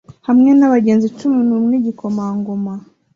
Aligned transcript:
Hamwe 0.27 0.49
nabagenzi 0.57 1.07
cumi 1.17 1.39
numwe 1.47 1.73
igikomangoma 1.77 2.73